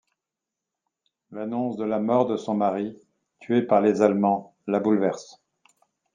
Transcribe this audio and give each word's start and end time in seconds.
L’annonce 1.29 1.77
de 1.77 1.83
la 1.83 1.99
mort 1.99 2.25
de 2.25 2.35
son 2.35 2.55
mari, 2.55 2.97
tué 3.39 3.61
par 3.61 3.81
les 3.81 4.01
Allemands 4.01 4.55
la 4.65 4.79
bouleverse. 4.79 5.39